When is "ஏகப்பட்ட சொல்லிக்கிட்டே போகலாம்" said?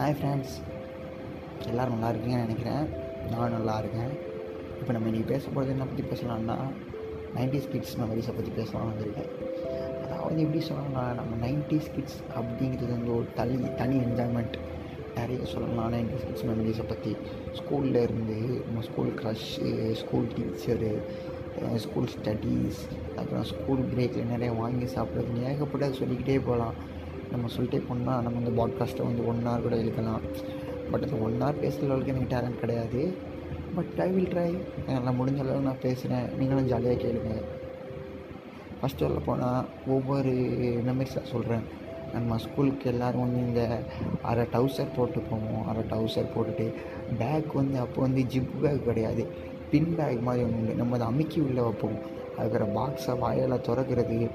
25.50-26.78